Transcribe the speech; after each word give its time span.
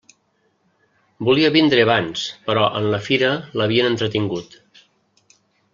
Volia 1.27 1.51
vindre 1.57 1.83
abans 1.87 2.23
però 2.49 2.65
en 2.81 2.89
la 2.95 3.01
fira 3.09 3.31
l'havien 3.61 3.91
entretingut. 3.93 4.61